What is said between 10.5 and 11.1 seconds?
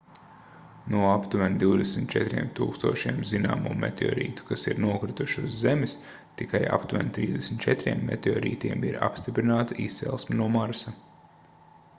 marsa